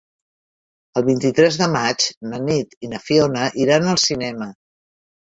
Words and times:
El 0.99 1.03
vint-i-tres 1.09 1.57
de 1.59 1.67
maig 1.75 2.05
na 2.31 2.39
Nit 2.45 2.73
i 2.87 2.89
na 2.93 3.01
Fiona 3.09 3.43
iran 3.65 3.85
al 3.91 4.01
cinema. 4.05 4.49